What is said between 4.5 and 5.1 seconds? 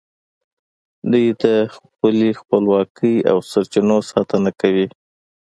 کوي